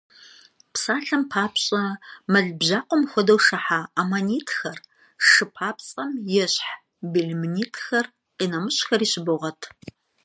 [0.73, 1.83] Псалъэм папщӀэ,
[2.31, 4.77] мэл бжьакъуэм хуэдэу шыхьа аммонитхэр,
[5.29, 6.11] шэ папцӀэм
[6.43, 6.69] ещхь
[7.11, 8.05] белемнитхэр,
[8.37, 9.61] къинэмыщӀхэри щыбогъуэт.